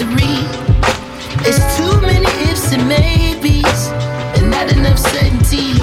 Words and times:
to 0.00 0.06
read. 0.06 0.48
It's 1.44 1.60
too 1.76 2.00
many 2.00 2.24
ifs 2.48 2.72
and 2.72 2.88
maybes, 2.88 3.88
and 4.36 4.50
not 4.50 4.72
enough 4.72 4.98
certainty. 4.98 5.76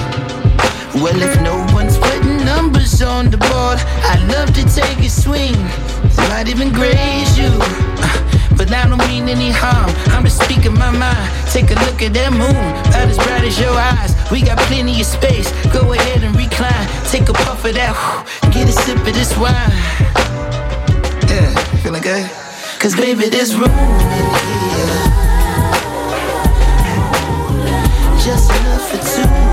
Well, 0.98 1.22
if 1.22 1.40
no 1.40 1.54
one's 1.72 1.96
putting 1.96 2.38
numbers 2.44 3.00
on 3.00 3.30
the 3.30 3.36
board, 3.38 3.78
I'd 4.10 4.24
love 4.34 4.52
to 4.54 4.64
take 4.74 4.98
a 5.06 5.08
swing. 5.08 5.54
Might 6.30 6.48
even 6.48 6.72
graze 6.72 7.38
you. 7.38 7.52
Uh, 7.62 8.56
but 8.56 8.72
I 8.72 8.88
don't 8.88 8.98
mean 9.06 9.28
any 9.28 9.52
harm. 9.52 9.90
I'm 10.12 10.24
just 10.24 10.42
speaking 10.42 10.74
my 10.74 10.90
mind. 10.90 11.30
Take 11.52 11.70
a 11.70 11.78
look 11.86 12.02
at 12.02 12.12
that 12.14 12.32
moon, 12.32 12.66
about 12.90 13.08
as 13.08 13.18
bright 13.18 13.44
as 13.44 13.60
your 13.60 13.76
eyes. 13.78 14.16
We 14.32 14.42
got 14.42 14.58
plenty 14.66 15.00
of 15.00 15.06
space. 15.06 15.48
Go 15.72 15.92
ahead 15.92 16.24
and 16.24 16.34
recline. 16.34 16.88
Take 17.06 17.28
a 17.28 17.34
puff 17.34 17.64
of 17.64 17.74
that. 17.74 17.94
Get 18.52 18.68
a 18.68 18.72
sip 18.72 18.98
of 18.98 19.14
this 19.14 19.36
wine. 19.38 19.54
Yeah, 21.30 21.54
feeling 21.82 22.02
good. 22.02 22.47
Cause 22.78 22.94
baby, 22.94 23.28
this 23.28 23.54
room 23.54 23.64
in 23.64 23.74
here. 23.74 24.88
Just 28.22 28.50
enough 28.50 28.88
for 28.88 29.42
two. 29.42 29.47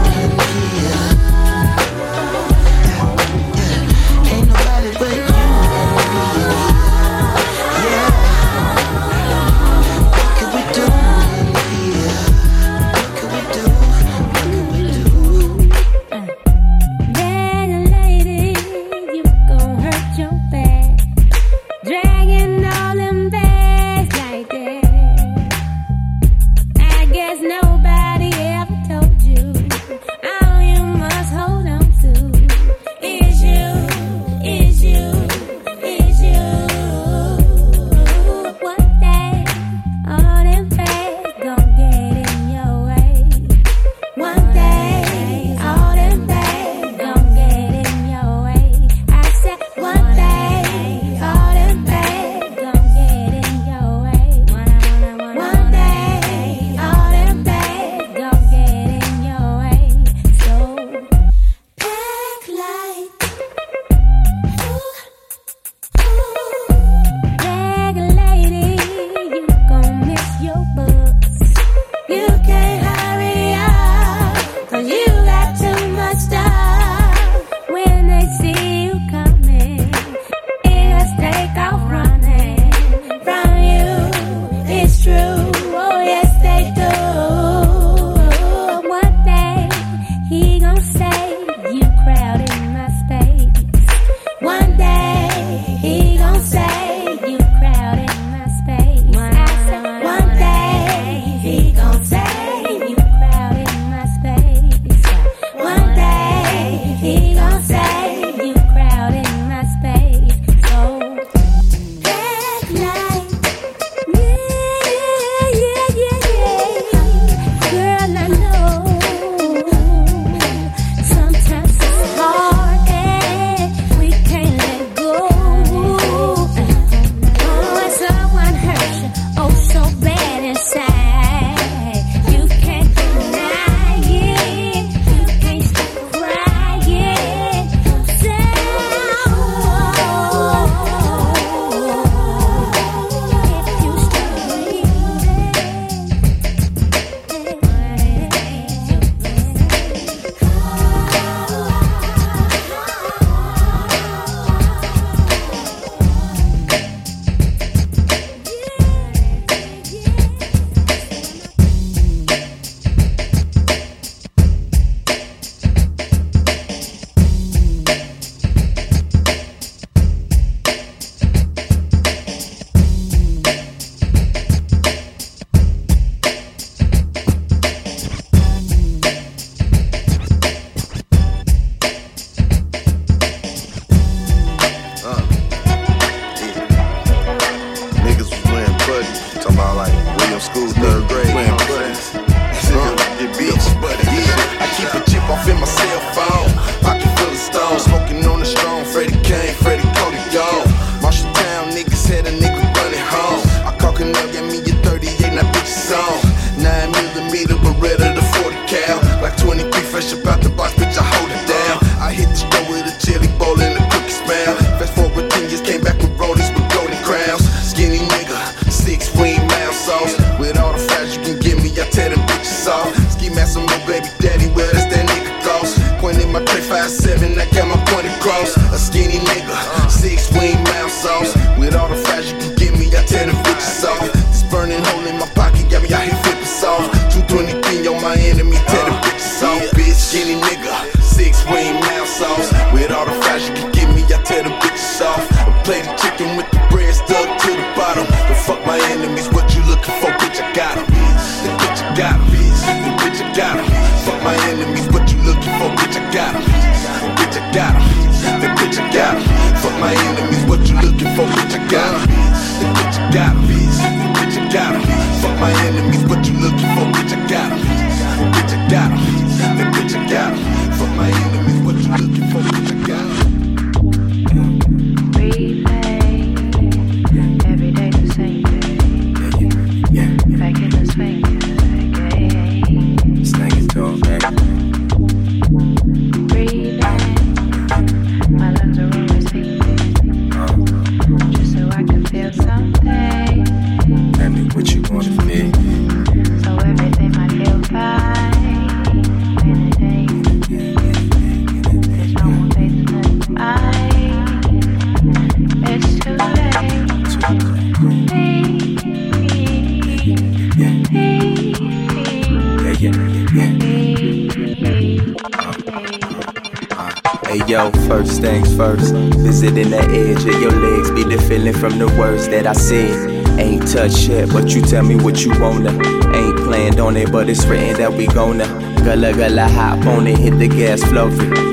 Visiting 319.56 319.72
the 319.72 320.10
edge 320.10 320.26
of 320.26 320.42
your 320.42 320.52
legs, 320.52 320.92
be 320.92 321.04
the 321.06 321.22
feeling 321.30 321.54
from 321.54 321.80
the 321.80 321.88
words 321.98 322.28
that 322.28 322.46
I 322.46 322.52
said. 322.52 323.40
Ain't 323.40 323.66
touched 323.66 324.10
yet, 324.10 324.28
but 324.28 324.50
you 324.50 324.62
tell 324.62 324.84
me 324.84 324.98
what 324.98 325.24
you 325.24 325.32
wanna. 325.40 325.72
Ain't 326.14 326.38
planned 326.40 326.82
on 326.82 326.98
it, 326.98 327.10
but 327.10 327.30
it's 327.30 327.46
written 327.46 327.78
that 327.78 327.94
we 327.94 328.06
gonna. 328.08 328.75
Gullah 328.86 329.14
gullah 329.14 329.48
hop 329.48 329.84
on 329.88 330.06
it, 330.06 330.20
hit 330.20 330.38
the 330.38 330.48
gas 330.48 330.84
flow. 330.84 331.10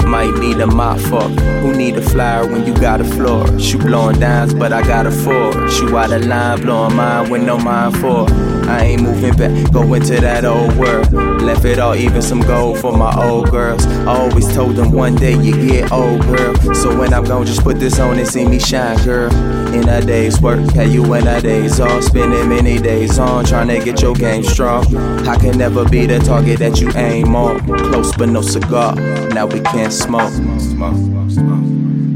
Might 0.06 0.34
need 0.38 0.60
a 0.60 0.66
mop 0.66 1.00
for. 1.00 1.22
Who 1.62 1.74
need 1.74 1.96
a 1.96 2.02
flyer 2.02 2.46
when 2.46 2.66
you 2.66 2.74
got 2.74 3.00
a 3.00 3.04
floor? 3.04 3.58
Shoot 3.58 3.80
blowing 3.80 4.20
dimes, 4.20 4.52
but 4.52 4.70
I 4.70 4.82
got 4.82 5.06
a 5.06 5.10
four. 5.10 5.52
Shoot 5.70 5.94
out 5.94 6.12
a 6.12 6.18
line, 6.18 6.60
blowing 6.60 6.94
mine 6.94 7.30
with 7.30 7.42
no 7.42 7.56
mind 7.56 7.96
for. 7.96 8.26
I 8.68 8.84
ain't 8.84 9.02
moving 9.02 9.34
back, 9.34 9.72
go 9.72 9.94
into 9.94 10.20
that 10.20 10.44
old 10.44 10.76
world. 10.76 11.10
Left 11.42 11.64
it 11.64 11.78
all, 11.78 11.94
even 11.94 12.20
some 12.20 12.40
gold 12.40 12.78
for 12.78 12.96
my 12.96 13.14
old 13.16 13.50
girls. 13.50 13.86
I 13.86 14.14
always 14.18 14.52
told 14.54 14.76
them 14.76 14.92
one 14.92 15.14
day 15.14 15.36
you 15.40 15.54
get 15.68 15.90
old, 15.90 16.20
girl. 16.22 16.54
So 16.74 16.96
when 16.98 17.14
I'm 17.14 17.24
gone, 17.24 17.46
just 17.46 17.62
put 17.62 17.80
this 17.80 17.98
on 17.98 18.18
and 18.18 18.28
see 18.28 18.44
me 18.44 18.58
shine, 18.58 19.02
girl. 19.04 19.32
In 19.74 19.88
a 19.88 20.00
day's 20.02 20.40
work, 20.40 20.60
had 20.72 20.90
you 20.90 21.14
in 21.14 21.26
a 21.26 21.40
day's 21.40 21.80
off. 21.80 22.04
Spending 22.04 22.48
many 22.48 22.78
days 22.78 23.18
on, 23.18 23.44
trying 23.44 23.68
to 23.68 23.82
get 23.82 24.02
your 24.02 24.14
game 24.14 24.44
strong. 24.44 24.84
I 25.26 25.36
can 25.36 25.56
never 25.56 25.88
be 25.88 26.06
the 26.06 26.18
target 26.18 26.58
that 26.58 26.80
you 26.80 26.90
aim 26.94 27.21
on. 27.24 27.60
Close 27.90 28.12
but 28.16 28.28
no 28.28 28.40
cigar, 28.42 28.94
now 29.30 29.46
we 29.46 29.60
can't 29.60 29.92
smoke. 29.92 30.32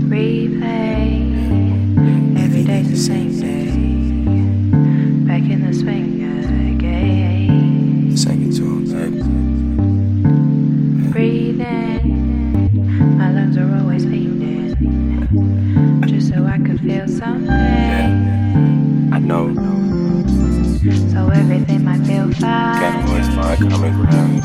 Replay. 0.07 1.35
Every 2.39 2.65
day 2.65 2.83
the 2.83 2.97
same 2.97 3.41
day. 3.41 3.71
Back 5.27 5.51
in 5.51 5.61
the 5.67 5.73
swing 5.75 6.23
again. 6.77 8.17
Sing 8.17 8.43
it 8.49 8.55
to 8.57 8.63
him, 8.63 8.85
baby. 8.93 9.23
Breathing. 11.11 12.05
My 13.19 13.31
lungs 13.33 13.57
are 13.57 13.75
always 13.79 14.05
beating. 14.07 14.75
Just 16.07 16.29
so 16.29 16.45
I 16.47 16.59
could 16.59 16.81
feel 16.81 17.09
something. 17.09 17.51
I 19.13 19.19
know. 19.19 19.55
So 21.13 21.29
everything 21.31 21.85
might 21.85 22.05
feel 22.07 22.31
fine. 22.33 22.79
Cat 22.79 23.07
boys, 23.07 23.29
my 23.35 23.57
common 23.57 23.93
ground. 24.05 24.36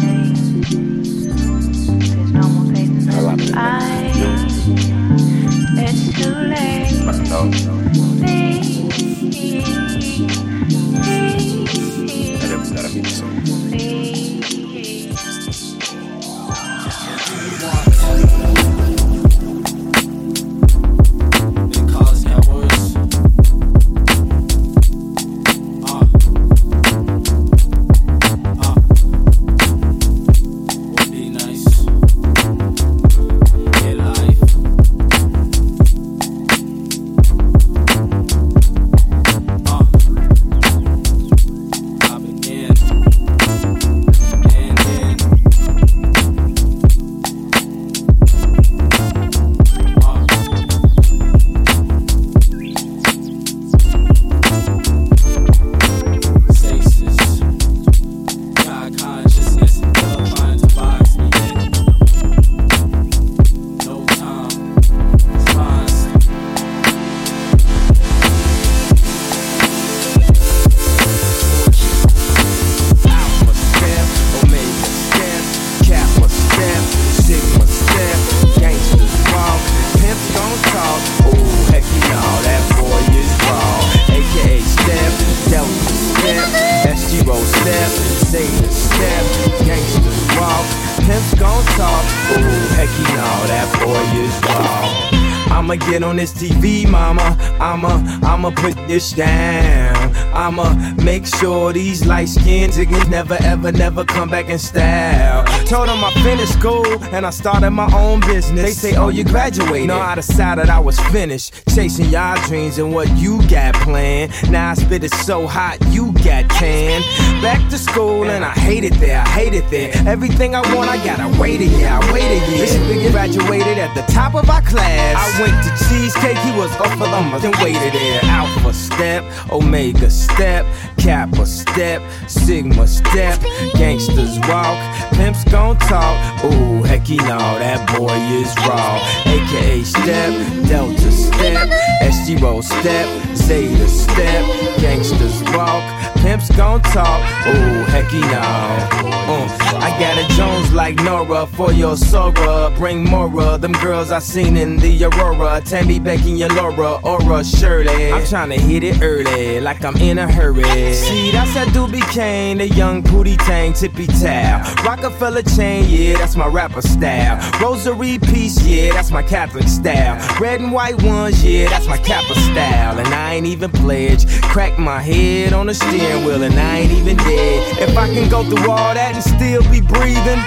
I'ma, 98.43 98.49
put 98.55 98.75
this 98.87 99.11
down. 99.11 100.15
I'ma 100.33 100.73
make 101.03 101.27
sure 101.27 101.71
these 101.73 102.07
light 102.07 102.27
skinned 102.27 102.73
niggas 102.73 103.07
never, 103.07 103.37
ever, 103.41 103.71
never 103.71 104.03
come 104.03 104.29
back 104.31 104.49
in 104.49 104.57
style. 104.57 105.30
Told 105.71 105.87
them 105.87 106.03
I 106.03 106.11
finished 106.15 106.51
school 106.51 106.85
and 107.15 107.25
I 107.25 107.29
started 107.29 107.71
my 107.71 107.89
own 107.95 108.19
business. 108.19 108.61
They 108.61 108.71
say, 108.71 108.97
Oh, 108.97 109.07
you 109.07 109.23
graduated. 109.23 109.87
No, 109.87 110.01
I 110.01 110.15
decided 110.15 110.69
I 110.69 110.79
was 110.79 110.99
finished. 110.99 111.53
Chasing 111.73 112.09
y'all 112.09 112.35
dreams 112.45 112.77
and 112.77 112.93
what 112.93 113.07
you 113.15 113.41
got 113.47 113.75
planned. 113.75 114.33
Now 114.51 114.71
I 114.71 114.73
spit 114.73 115.05
it 115.05 115.13
so 115.13 115.47
hot, 115.47 115.77
you 115.87 116.11
got 116.11 116.49
tan. 116.49 117.01
Back 117.41 117.69
to 117.69 117.77
school 117.77 118.25
and 118.25 118.43
I 118.43 118.51
hate 118.51 118.83
it 118.83 118.95
there, 118.95 119.21
I 119.21 119.29
hate 119.29 119.53
it 119.53 119.63
there. 119.69 119.93
Everything 120.05 120.55
I 120.55 120.75
want, 120.75 120.89
I 120.89 120.97
gotta 121.05 121.39
wait 121.39 121.61
a 121.61 121.65
year, 121.65 121.87
I 121.87 121.99
wait 122.11 122.27
a 122.27 122.51
year. 122.51 122.65
This 122.65 122.75
nigga 122.75 123.09
graduated 123.11 123.77
at 123.77 123.95
the 123.95 124.01
top 124.11 124.35
of 124.35 124.49
our 124.49 124.61
class. 124.63 125.15
I 125.15 125.41
went 125.41 125.55
to 125.63 125.71
cheesecake, 125.87 126.37
he 126.39 126.51
was 126.59 126.69
off 126.81 126.91
for 126.97 127.07
them, 127.07 127.31
then 127.39 127.53
waited 127.63 127.93
there. 127.93 128.19
Alpha 128.23 128.73
step, 128.73 129.23
Omega 129.49 130.09
step, 130.09 130.65
Kappa 131.01 131.47
step, 131.47 132.03
Sigma 132.27 132.85
step, 132.85 133.41
gangsters 133.73 134.37
walk, 134.47 134.77
pimps 135.13 135.43
gon' 135.45 135.75
talk. 135.79 136.15
Ooh, 136.45 136.83
hecky 136.85 137.17
no, 137.17 137.39
that 137.57 137.81
boy 137.97 138.13
is 138.37 138.53
raw. 138.69 139.01
AKA 139.25 139.81
step, 139.81 140.31
Delta 140.69 141.11
step, 141.11 141.69
SG 142.03 142.39
roll 142.39 142.61
step, 142.61 143.07
Zeta 143.35 143.87
step, 143.87 144.45
gangsters 144.79 145.41
walk, 145.57 145.81
pimps 146.19 146.49
gon' 146.55 146.81
talk. 146.81 147.19
Ooh, 147.47 147.83
hecky 147.85 148.21
no. 148.21 149.11
Uh, 149.33 149.47
I 149.79 149.89
got 149.99 150.17
a 150.17 150.27
Jones 150.35 150.73
like 150.73 150.95
Nora 150.95 151.45
for 151.47 151.71
your 151.71 151.95
Sora. 151.95 152.71
Bring 152.77 153.03
Mora, 153.09 153.57
them 153.57 153.71
girls 153.73 154.11
I 154.11 154.19
seen 154.19 154.57
in 154.57 154.77
the 154.77 155.05
Aurora. 155.05 155.61
Tammy 155.61 155.99
Becky 155.99 156.31
and 156.31 156.39
your 156.39 156.49
Laura, 156.49 156.99
Aura 157.03 157.43
Shirley. 157.43 158.11
I'm 158.11 158.21
tryna 158.23 158.57
hit 158.59 158.83
it 158.83 159.01
early, 159.01 159.61
like 159.61 159.83
I'm 159.85 159.95
in 159.97 160.17
a 160.19 160.31
hurry. 160.31 160.93
See, 160.93 161.31
that's 161.31 161.53
that 161.53 161.69
Doobie 161.69 162.07
Kane, 162.11 162.57
the 162.57 162.67
young 162.67 163.01
booty 163.01 163.37
tang, 163.37 163.73
tippy 163.73 164.07
towel. 164.07 164.61
Rockefeller 164.83 165.43
chain, 165.43 165.85
yeah, 165.87 166.17
that's 166.17 166.35
my 166.35 166.47
rapper 166.47 166.81
style. 166.81 167.39
Rosary 167.61 168.19
piece, 168.19 168.61
yeah, 168.65 168.93
that's 168.93 169.11
my 169.11 169.23
Catholic 169.23 169.67
style. 169.67 170.17
Red 170.39 170.61
and 170.61 170.71
white 170.71 171.01
ones, 171.03 171.43
yeah, 171.43 171.69
that's 171.69 171.87
my 171.87 171.97
Kappa 171.97 172.35
style. 172.35 172.99
And 172.99 173.07
I 173.09 173.35
ain't 173.35 173.47
even 173.47 173.71
pledged. 173.71 174.29
Crack 174.43 174.77
my 174.77 175.01
head 175.01 175.53
on 175.53 175.67
the 175.67 175.73
steering 176.01 176.25
wheel, 176.25 176.43
and 176.43 176.53
I 176.55 176.79
ain't 176.79 176.91
even 176.91 177.17
dead. 177.17 177.89
If 177.89 177.97
I 177.97 178.07
can 178.07 178.29
go 178.29 178.43
through 178.43 178.71
all 178.71 178.93
that 178.93 179.13
and 179.13 179.23
still 179.23 179.61
be 179.69 179.81
breathing, 179.81 180.41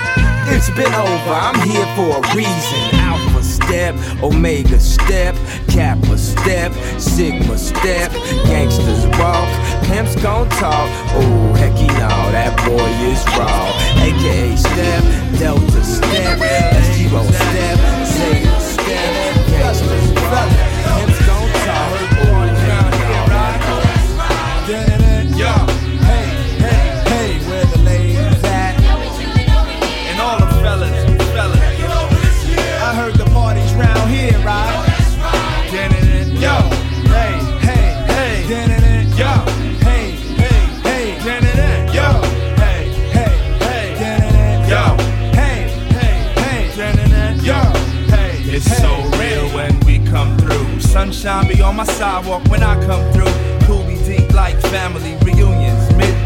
it's 0.51 0.71
been 0.71 0.93
over. 0.93 1.35
I'm 1.47 1.59
here 1.69 1.87
for 1.95 2.19
a 2.19 2.23
reason. 2.35 2.81
Alpha 2.99 3.43
step, 3.43 3.95
Omega 4.23 4.81
step, 4.81 5.35
Kappa 5.69 6.19
step, 6.19 6.73
Sigma 6.99 7.57
step, 7.57 8.11
gangsters 8.51 9.07
walk, 9.19 9.49
pimps 9.87 10.17
gon' 10.17 10.49
talk. 10.61 10.89
Oh, 11.15 11.55
hecky 11.57 11.89
no, 12.03 12.11
that 12.35 12.53
boy 12.67 12.91
is 13.11 13.23
raw. 13.39 13.71
AKA 14.03 14.57
step, 14.57 15.03
Delta 15.39 15.85
step, 15.85 16.39
SGO 16.83 17.23
step, 17.31 17.79
Zeta 18.07 18.61
step, 18.61 19.47
gangsters 19.49 20.15
It's 48.57 48.77
so 48.79 48.95
real 49.19 49.49
when 49.53 49.81
we 49.81 49.99
come 50.09 50.39
through. 50.39 50.79
Sunshine 50.79 51.49
be 51.49 51.61
on 51.61 51.75
my 51.75 51.83
sidewalk 51.83 52.45
when 52.45 52.63
I 52.63 52.81
come 52.87 53.03
through. 53.13 53.67
Cooley 53.67 53.97
deep 54.05 54.33
like 54.33 54.57
family 54.71 55.17
reunions. 55.25 55.84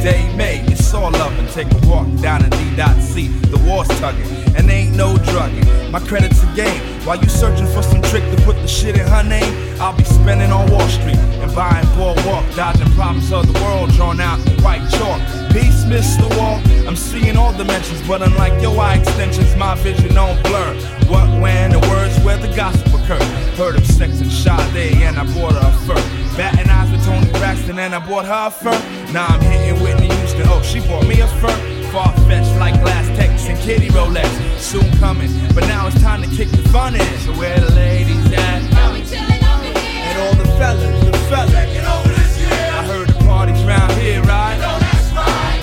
Midday 0.08 0.36
May, 0.36 0.60
it's 0.72 0.94
all 0.94 1.14
up 1.16 1.32
and 1.32 1.48
take 1.50 1.70
a 1.70 1.86
walk 1.86 2.06
down 2.22 2.42
in 2.42 2.50
D.C. 2.50 3.28
The 3.28 3.58
war's 3.68 3.88
tugging, 4.00 4.26
and 4.56 4.70
ain't 4.70 4.96
no 4.96 5.18
drugging. 5.18 5.66
My 5.90 6.00
credit's 6.00 6.42
a 6.42 6.46
game. 6.54 6.80
While 7.04 7.20
you 7.20 7.28
searching 7.28 7.66
for 7.66 7.82
some 7.82 8.00
trick 8.02 8.24
to 8.34 8.42
put 8.44 8.56
the 8.56 8.66
shit 8.66 8.96
in 8.96 9.06
her 9.06 9.22
name, 9.22 9.52
I'll 9.80 9.96
be 9.96 10.04
spending 10.04 10.50
on 10.50 10.70
Wall 10.70 10.88
Street 10.88 11.18
and 11.42 11.54
buying 11.54 11.86
boardwalk, 11.96 12.44
dodging 12.54 12.90
problems 12.92 13.30
of 13.32 13.52
the 13.52 13.58
world 13.60 13.90
drawn 13.90 14.20
out 14.20 14.38
in 14.46 14.62
white 14.62 14.86
chalk. 14.90 15.20
Peace, 15.52 15.84
Mr. 15.84 16.24
Wall. 16.38 16.60
I'm 16.88 16.96
seeing 16.96 17.36
all 17.36 17.52
dimensions, 17.52 18.00
but 18.08 18.22
unlike 18.22 18.62
your 18.62 18.78
eye 18.80 18.96
extensions, 18.96 19.54
my 19.56 19.74
vision 19.76 20.14
don't 20.14 20.42
blur. 20.42 20.74
What, 21.08 21.28
when, 21.40 21.72
the 21.72 21.80
words 21.80 22.18
where 22.20 22.38
the 22.38 22.54
gospel 22.56 22.98
occur. 23.00 23.22
Heard 23.56 23.76
of 23.76 23.86
sex 23.86 24.20
and 24.20 24.32
Sade, 24.32 25.02
and 25.02 25.18
I 25.18 25.24
bought 25.34 25.52
her 25.52 25.68
a 25.68 25.72
fur. 25.86 26.36
Batting 26.36 26.70
eyes 26.70 26.90
with 26.90 27.04
Toni 27.04 27.30
Braxton, 27.32 27.78
and 27.78 27.94
I 27.94 28.06
bought 28.06 28.24
her 28.24 28.46
a 28.46 28.50
fur. 28.50 28.97
Now 29.12 29.26
I'm 29.26 29.40
hitting 29.40 29.82
Whitney 29.82 30.14
Houston. 30.14 30.42
Oh, 30.46 30.60
she 30.62 30.80
bought 30.80 31.06
me 31.06 31.20
a 31.20 31.26
fur. 31.26 31.48
Far 31.90 32.12
fetched 32.28 32.54
like 32.58 32.78
glass 32.82 33.06
Tex 33.16 33.48
and 33.48 33.58
kitty 33.58 33.88
Rolex. 33.88 34.28
Soon 34.58 34.90
coming, 34.98 35.30
but 35.54 35.64
now 35.66 35.86
it's 35.86 36.00
time 36.02 36.20
to 36.22 36.28
kick 36.28 36.50
the 36.50 36.68
fun 36.68 36.94
in. 36.94 37.18
So 37.20 37.32
where 37.32 37.58
the 37.58 37.72
ladies 37.74 38.30
at? 38.32 38.70
Now 38.70 38.92
we 38.92 39.00
chillin' 39.00 39.42
over 39.42 39.64
here. 39.64 40.04
And 40.04 40.18
all 40.20 40.34
the 40.34 40.50
fellas, 40.58 41.04
the 41.04 41.12
fellas. 41.30 41.52
Taking 41.52 41.86
over 41.86 42.08
this 42.08 42.38
year. 42.38 42.50
I 42.50 42.84
heard 42.84 43.08
the 43.08 43.24
parties 43.24 43.64
round 43.64 43.92
here, 43.92 44.22
right? 44.22 44.58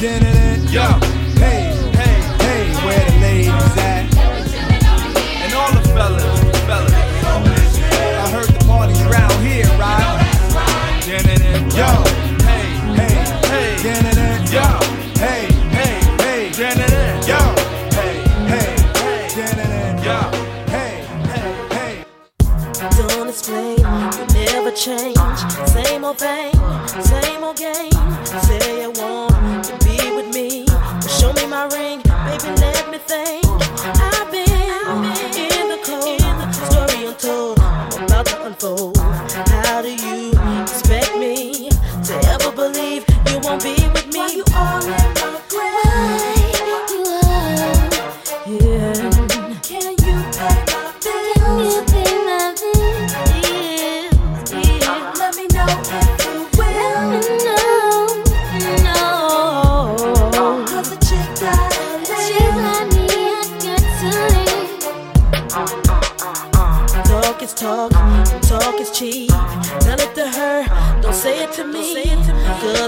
Dun-dun-dun. 0.01 0.73
Yo, 0.73 1.14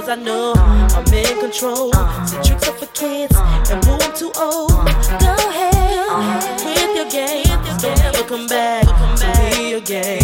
Cause 0.07 0.19
I 0.19 0.23
know 0.23 0.53
I'm 0.55 1.13
in 1.13 1.39
control. 1.41 1.91
See 2.25 2.37
tricks 2.41 2.69
are 2.69 2.77
for 2.77 2.85
kids, 2.93 3.35
and 3.35 3.81
boo, 3.83 3.97
I'm 3.99 4.15
too 4.15 4.31
old. 4.39 4.71
Go 5.19 5.35
ahead 5.49 6.63
with 6.63 6.95
your 6.95 7.09
game. 7.09 7.43
Don't 7.81 8.25
come 8.29 8.47
back 8.47 8.85
to 8.85 9.57
me 9.59 9.73
again. 9.73 10.23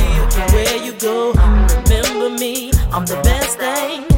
Where 0.54 0.86
you 0.86 0.94
go, 0.94 1.34
remember 1.34 2.30
me. 2.30 2.72
I'm 2.94 3.06
the 3.06 3.20
best 3.26 3.60
thing 3.60 4.13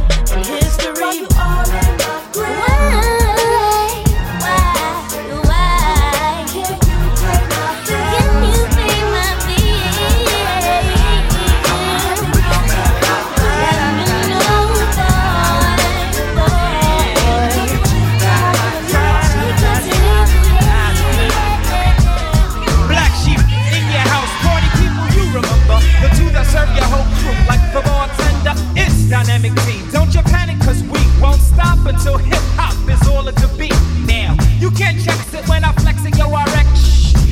Until 31.86 32.18
hip 32.18 32.42
hop 32.58 32.74
is 32.90 33.08
all 33.08 33.28
it 33.28 33.36
to 33.38 33.48
be 33.58 33.70
now. 34.06 34.36
You 34.60 34.72
can't 34.72 34.98
check 35.04 35.20
it 35.34 35.48
when 35.48 35.64
I 35.64 35.72
flex 35.74 36.04
it, 36.06 36.18
yo, 36.18 36.34
I. 36.34 36.46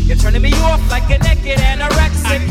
You're 0.06 0.18
turning 0.18 0.42
me 0.42 0.54
off 0.62 0.82
like 0.92 1.10
a 1.10 1.18
naked 1.24 1.60
anorexic. 1.60 2.44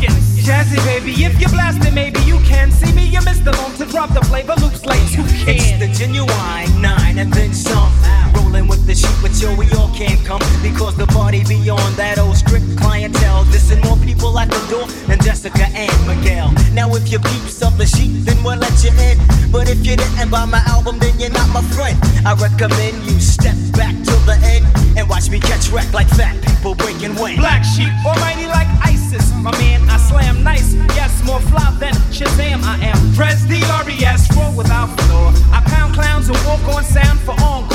Jazzy 0.43 0.83
baby, 0.85 1.13
if 1.23 1.39
you're 1.39 1.51
blasting, 1.51 1.95
maybe 1.95 2.19
you 2.23 2.41
can 2.41 2.73
see 2.73 2.91
me. 2.93 3.05
You 3.05 3.21
missed 3.23 3.45
the 3.45 3.53
loan 3.53 3.71
to 3.77 3.85
drop 3.85 4.13
the 4.15 4.23
flavor 4.23 4.55
loops 4.61 4.87
like 4.87 5.03
you 5.13 5.23
can. 5.45 5.55
It's 5.55 5.79
the 5.79 5.87
genuine 5.93 6.81
nine 6.81 7.19
and 7.19 7.33
then 7.33 7.53
some. 7.53 7.93
Rolling 8.35 8.67
with 8.67 8.87
the 8.87 8.95
sheep, 8.95 9.15
but 9.21 9.31
yo, 9.41 9.55
we 9.55 9.71
all 9.79 9.95
can't 9.95 10.19
come 10.25 10.41
because 10.63 10.97
the 10.97 11.07
party 11.07 11.45
beyond 11.45 11.95
that 11.97 12.19
old 12.19 12.37
strict 12.37 12.65
clientele. 12.79 13.45
This 13.45 13.71
and 13.71 13.85
more 13.85 13.99
people 13.99 14.37
at 14.39 14.49
the 14.51 14.59
door 14.71 14.87
than 15.07 15.21
Jessica 15.21 15.67
and 15.71 16.07
Miguel. 16.09 16.51
Now 16.73 16.93
if 16.97 17.13
you 17.13 17.19
peeps 17.19 17.63
up 17.63 17.77
the 17.77 17.87
sheep, 17.87 18.11
then 18.25 18.43
we'll 18.43 18.57
let 18.57 18.83
you 18.83 18.91
in. 18.91 19.42
But 19.53 19.69
if 19.69 19.85
you 19.85 19.97
didn't 19.97 20.31
buy 20.31 20.47
my 20.47 20.63
album, 20.67 20.99
then 20.99 21.13
you're 21.21 21.31
not 21.31 21.49
my 21.51 21.61
friend. 21.77 21.99
I 22.25 22.33
recommend 22.35 23.05
you 23.05 23.21
step 23.21 23.57
back 23.77 23.95
till 24.03 24.19
the 24.25 24.37
end 24.43 24.65
and 24.97 25.07
watch 25.09 25.29
me 25.29 25.39
catch 25.39 25.69
wreck 25.69 25.93
like 25.93 26.09
fat 26.09 26.35
people 26.43 26.75
breaking 26.75 27.15
wind. 27.17 27.39
Black 27.39 27.63
sheep, 27.63 27.93
almighty 28.07 28.47
like 28.47 28.69
ISIS. 28.81 29.31
My 29.43 29.51
man, 29.59 29.89
I 29.91 29.99
slam 29.99 30.43
nice. 30.43 30.75
Yes, 30.97 31.13
more 31.25 31.41
fly 31.41 31.77
than 31.79 31.95
Shazam. 32.11 32.63
I 32.63 32.79
am 32.81 32.97
Pres 33.15 33.45
D 33.45 33.63
R 33.65 33.89
E 33.91 34.05
S, 34.05 34.35
roll 34.37 34.57
without 34.57 34.89
floor. 35.03 35.33
I 35.53 35.61
pound 35.67 35.95
clowns 35.95 36.29
and 36.29 36.39
walk 36.47 36.63
on 36.75 36.85
sound 36.85 37.21
for 37.21 37.33
encore 37.43 37.72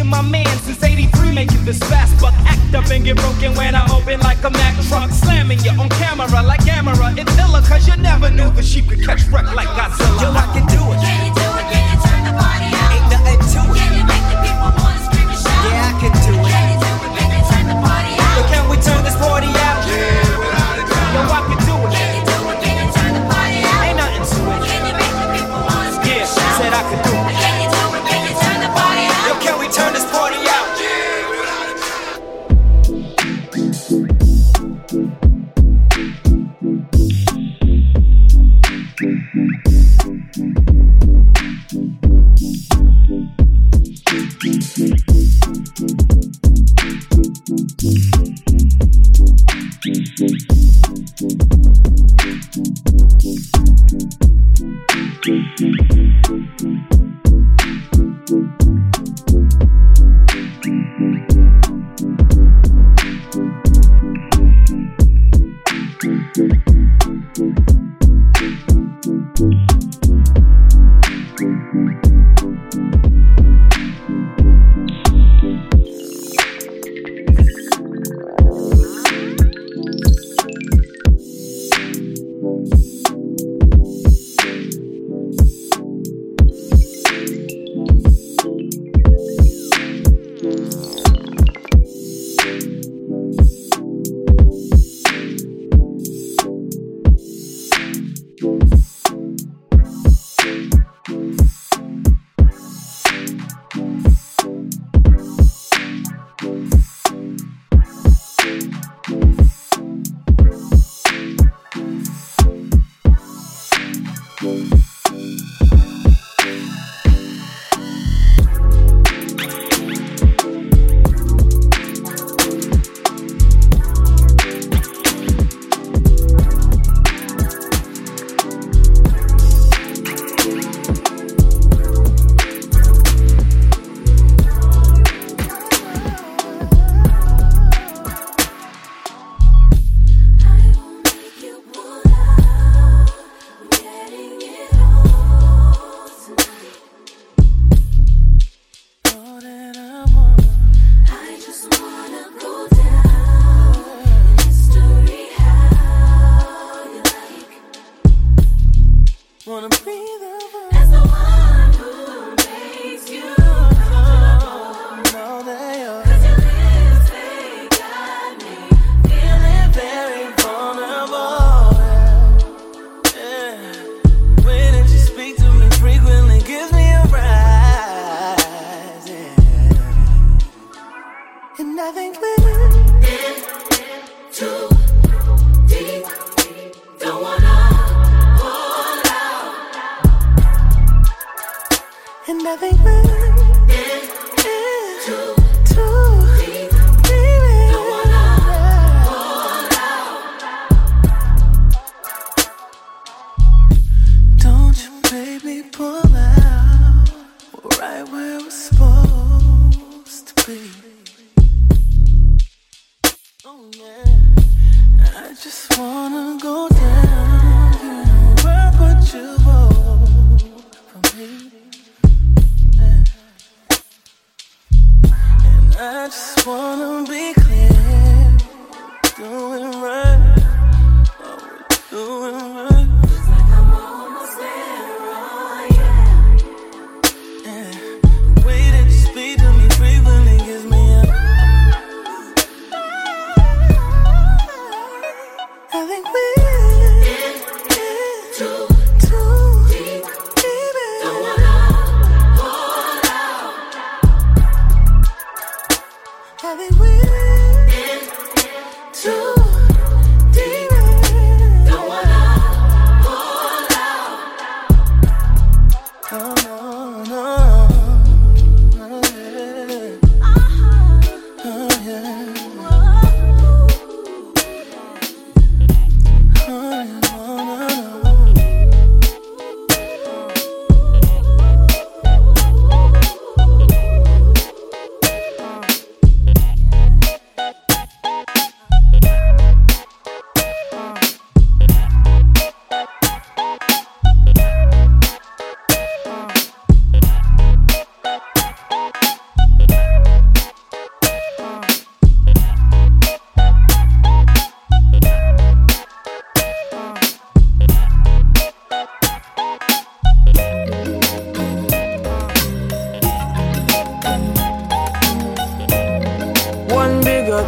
and 0.00 0.08
my 0.08 0.22
man 0.22 0.46
since 0.64 0.82
83 0.82 1.32
making 1.32 1.64
this 1.64 1.78
fast 1.78 2.20
buck. 2.20 2.34
Act 2.46 2.74
up 2.74 2.90
and 2.90 3.04
get 3.04 3.16
broken 3.16 3.54
when 3.54 3.74
I 3.74 3.84
open 3.94 4.20
like 4.20 4.42
a 4.42 4.50
Mack 4.50 4.74
truck. 4.88 5.10
Slamming 5.10 5.60
you 5.60 5.72
on 5.72 5.88
camera 5.90 6.42
like 6.42 6.64
camera. 6.64 7.14
It's 7.16 7.38
illa 7.38 7.62
cause 7.62 7.86
you 7.86 7.96
never 7.96 8.30
knew 8.30 8.50
the 8.50 8.62
sheep 8.62 8.88
could 8.88 9.04
catch 9.04 9.22
wreck 9.28 9.54
like 9.54 9.68
Godzilla. 9.68 10.22
Yo, 10.22 10.30
I 10.32 10.46
can 10.52 10.66
do 10.66 11.44
it. 11.44 11.49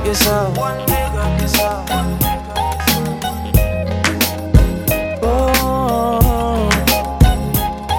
Yourself. 0.06 0.58
Oh, 5.24 6.68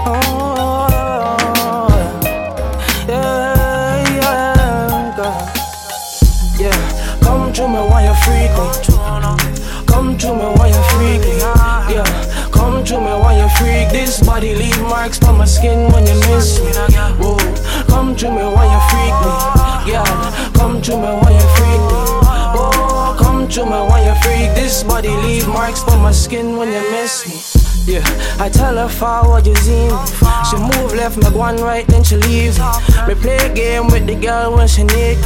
oh, 0.05 0.29
come 7.21 7.53
to 7.53 7.67
me 7.67 7.79
while 7.79 8.03
you 8.03 8.13
freak 8.23 8.51
me. 8.51 8.67
Come 9.87 10.17
to 10.17 10.27
me 10.33 10.45
while 10.57 10.67
you 10.67 10.83
freak 10.91 11.21
me. 11.21 11.37
Yeah, 11.93 12.49
come 12.51 12.83
to 12.85 12.99
me 12.99 13.05
while 13.05 13.37
you 13.37 13.47
freak. 13.57 13.89
This 13.91 14.19
body 14.21 14.55
leave 14.55 14.81
marks 14.81 15.21
on 15.23 15.37
my 15.37 15.45
skin 15.45 15.91
when 15.91 16.05
you 16.05 16.15
miss 16.27 16.59
me. 16.61 16.92
Body 25.03 25.15
leave 25.27 25.47
marks 25.47 25.83
on 25.83 26.01
my 26.01 26.11
skin 26.11 26.57
when 26.57 26.71
you 26.71 26.81
miss 26.91 27.27
me. 27.27 27.35
Yeah, 27.85 28.03
I 28.39 28.47
tell 28.47 28.77
her 28.77 28.87
forward 28.87 29.45
you 29.45 29.55
see 29.55 29.87
me. 29.87 29.97
She 30.49 30.55
move 30.55 30.93
left, 30.93 31.17
me 31.17 31.29
go 31.31 31.41
on 31.41 31.57
right, 31.57 31.85
then 31.87 32.03
she 32.03 32.15
leave 32.15 32.57
me. 32.57 32.65
Me 33.07 33.15
play 33.15 33.53
game 33.53 33.87
with 33.87 34.07
the 34.07 34.15
girl 34.15 34.55
when 34.55 34.67
she 34.67 34.83
naked. 34.83 35.23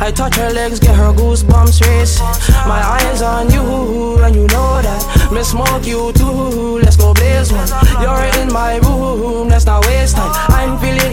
I 0.00 0.10
touch 0.10 0.34
her 0.36 0.50
legs, 0.50 0.80
get 0.80 0.96
her 0.96 1.12
goosebumps 1.12 1.80
racing. 1.86 2.26
My 2.66 2.82
eyes 2.82 3.22
on 3.22 3.50
you, 3.50 4.18
and 4.24 4.34
you 4.34 4.46
know 4.48 4.82
that. 4.82 5.30
Me 5.32 5.42
smoke 5.44 5.86
you 5.86 6.12
too, 6.14 6.80
let's 6.82 6.96
go 6.96 7.14
blaze 7.14 7.52
one. 7.52 7.68
You're 8.02 8.42
in 8.42 8.52
my 8.52 8.78
room, 8.78 9.48
let's 9.48 9.66
not 9.66 9.86
waste 9.86 10.16
time. 10.16 10.32
I'm 10.50 10.78
feeling 10.80 11.09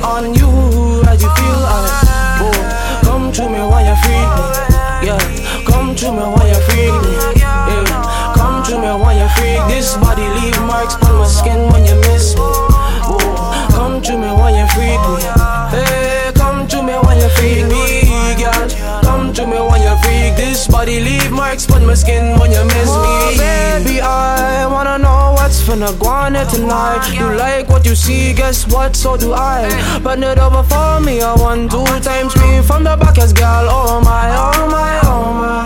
marks 21.58 21.72
on 21.72 21.86
my 21.88 21.94
skin 21.94 22.38
when 22.40 22.52
you 22.52 22.64
miss 22.66 22.90
oh, 22.90 23.02
me. 23.02 23.10
oh, 23.10 23.84
baby, 23.84 24.02
I 24.02 24.68
wanna 24.68 24.98
know 25.00 25.34
what's 25.34 25.62
finna 25.62 25.98
go 26.00 26.08
on 26.08 26.36
here 26.36 26.46
tonight. 26.46 27.02
Oh, 27.02 27.14
you 27.14 27.38
like 27.38 27.68
what 27.70 27.86
you 27.86 27.96
see, 27.96 28.34
guess 28.34 28.68
what, 28.68 28.96
so 28.96 29.18
do 29.18 29.34
I. 29.34 29.68
Bend 30.04 30.24
it 30.24 30.38
over 30.38 30.64
for 30.64 31.00
me, 31.00 31.22
I 31.22 31.34
want 31.36 31.72
two 31.72 31.86
times 32.02 32.36
me. 32.38 32.62
From 32.62 32.84
the 32.84 32.96
back, 32.98 33.18
yes, 33.18 33.34
girl, 33.34 33.68
oh 33.70 34.02
my, 34.02 34.30
oh 34.36 34.70
my, 34.70 35.00
oh 35.04 35.34
my. 35.34 35.58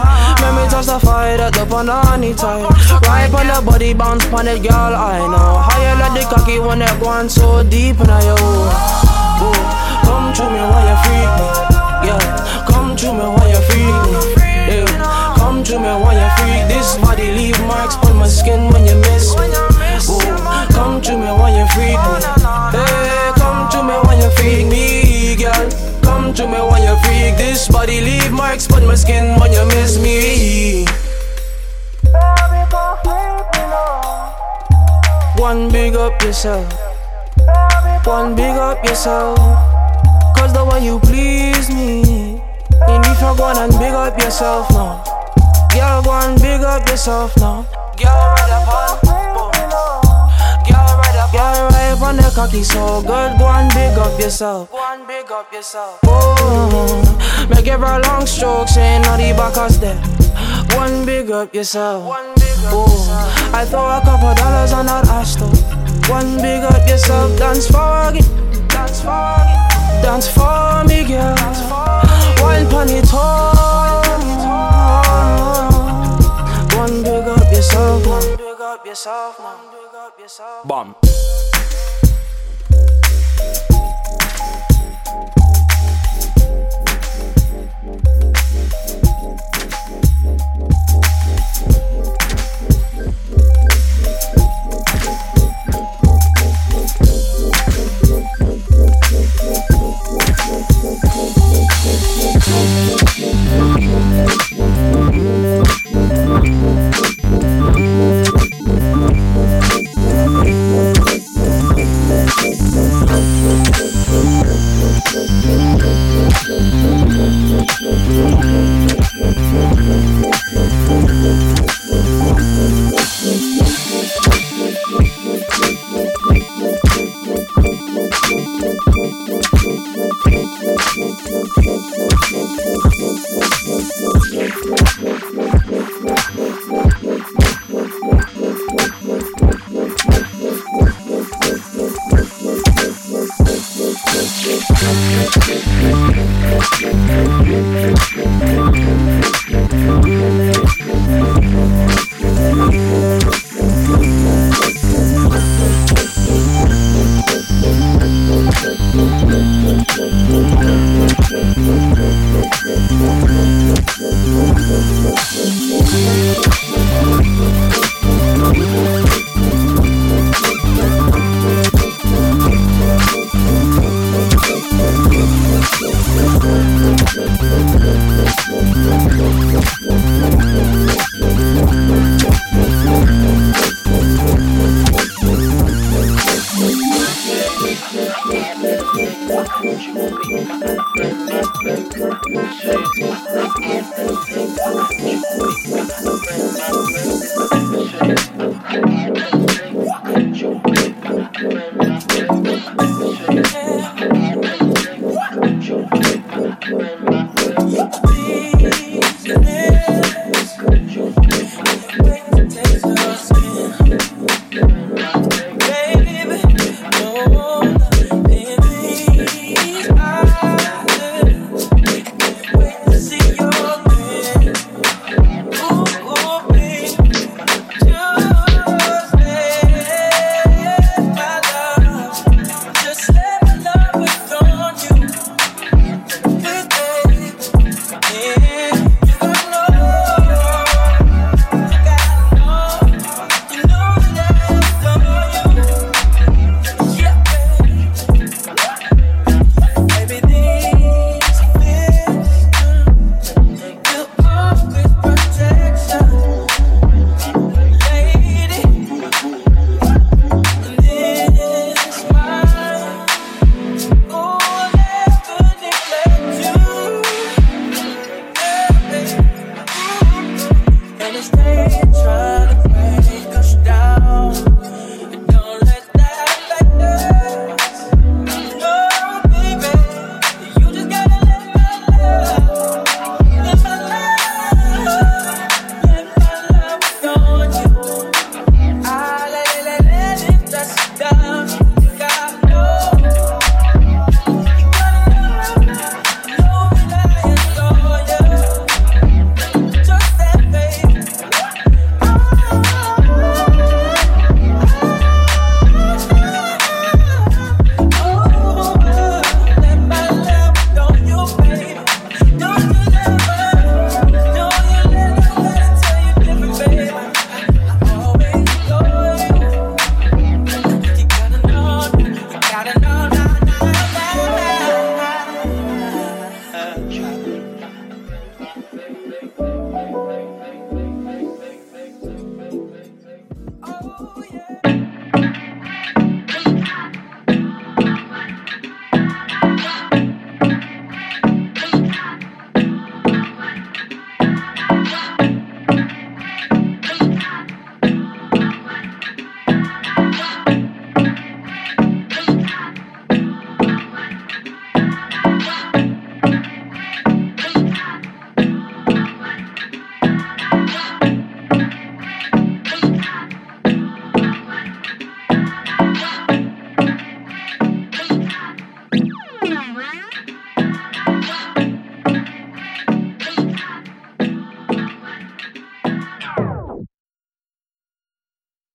Make 0.41 0.63
me 0.63 0.69
touch 0.69 0.85
the 0.85 0.99
fire 0.99 1.39
up 1.41 1.71
on 1.71 1.89
any 2.13 2.33
time 2.33 2.65
Right 3.03 3.31
on 3.31 3.47
the 3.47 3.61
body 3.63 3.93
bounce 3.93 4.25
on 4.33 4.47
it, 4.47 4.63
girl, 4.63 4.95
I 4.95 5.19
know. 5.19 5.59
How 5.59 5.77
you 5.77 5.99
let 5.99 6.13
the 6.15 6.23
cocky 6.33 6.59
when 6.59 6.81
it 6.81 6.99
going 6.99 7.29
so 7.29 7.63
deep 7.63 7.99
in 7.99 8.07
you 8.07 8.35
oh, 8.39 9.53
Come 10.03 10.33
to 10.33 10.43
me 10.49 10.61
while 10.71 10.87
you 10.89 10.97
freak 11.03 11.31
me 11.37 11.47
Yeah, 12.07 12.65
come 12.67 12.95
to 12.95 13.13
me 13.13 13.19
while 13.19 13.49
you 13.49 13.61
freak 13.69 14.35
me 14.35 14.40
body 17.11 17.31
leave 17.33 17.59
marks 17.67 17.95
on 18.07 18.15
my 18.15 18.27
skin 18.27 18.71
when 18.71 18.85
you 18.85 18.95
miss 18.95 19.35
me. 19.35 19.47
Oh, 20.07 20.67
Come 20.71 21.01
to 21.01 21.11
me 21.11 21.29
when 21.41 21.53
you 21.59 21.67
freak 21.75 21.99
me. 22.07 22.17
Hey, 22.71 23.31
come 23.35 23.67
to 23.73 23.79
me 23.83 23.95
when 24.07 24.17
you 24.23 24.29
freak 24.37 24.65
me, 24.71 25.35
girl. 25.35 25.67
Come 26.07 26.33
to 26.33 26.47
me 26.47 26.59
when 26.69 26.81
you 26.87 26.95
freak 27.03 27.35
This 27.35 27.67
body 27.67 27.99
leave 27.99 28.31
marks 28.31 28.71
on 28.71 28.87
my 28.87 28.95
skin 28.95 29.37
when 29.39 29.51
you 29.51 29.65
miss 29.75 29.99
me. 29.99 30.85
One 35.35 35.69
big 35.69 35.95
up 35.95 36.21
yourself. 36.23 36.71
One 38.05 38.35
big 38.35 38.55
up 38.55 38.85
yourself. 38.85 39.37
Cause 40.37 40.53
the 40.53 40.63
way 40.63 40.85
you 40.85 40.97
please 41.01 41.67
me. 41.69 42.41
And 42.87 43.03
if 43.05 43.19
you 43.19 43.35
go 43.35 43.43
on 43.43 43.57
and 43.57 43.71
big 43.79 43.93
up 43.93 44.17
yourself 44.17 44.69
now 44.71 45.20
Girl, 45.73 46.01
go 46.03 46.11
and 46.11 46.41
big 46.41 46.61
up 46.61 46.87
yourself 46.89 47.35
now 47.37 47.65
Girl, 47.97 48.09
right 48.09 48.51
up 48.51 48.67
on 48.67 49.51
Girl, 50.67 50.97
right 50.99 51.15
up 51.15 51.31
Girl, 51.31 51.69
right 51.69 51.91
up 51.91 52.01
on 52.01 52.17
the 52.17 52.31
cocky 52.35 52.63
so 52.63 53.01
good. 53.01 53.37
Go 53.37 53.47
and 53.47 53.69
big 53.73 53.97
up 53.97 54.19
yourself. 54.19 54.71
Go 54.71 54.83
and 54.93 55.07
big 55.07 55.31
up 55.31 55.51
yourself. 55.53 55.99
Oh, 56.05 57.47
make 57.49 57.65
give 57.65 57.79
her 57.79 57.99
long 58.01 58.25
strokes 58.25 58.77
Ain't 58.77 59.05
not 59.05 59.17
the 59.17 59.33
back 59.33 59.57
us 59.57 59.77
there. 59.77 59.95
One 60.77 61.05
big 61.05 61.31
up 61.31 61.53
yourself. 61.53 62.03
Oh, 62.73 63.51
I 63.53 63.65
throw 63.65 63.85
a 63.85 64.01
couple 64.03 64.33
dollars 64.35 64.73
on 64.73 64.85
that 64.87 65.07
ass 65.07 65.35
though. 65.35 66.11
One 66.11 66.37
big 66.37 66.63
up 66.63 66.87
yourself. 66.87 67.37
Dance 67.37 67.67
for 67.67 68.11
me. 68.11 68.21
Dance 68.67 69.01
for 69.01 69.37
me. 69.47 69.55
Dance 70.01 70.27
for 70.27 70.83
me, 70.87 71.03
girl. 71.07 71.35
It 71.37 72.73
One 72.73 72.87
big 72.87 73.05
up 73.13 74.10
yourself 80.21 81.20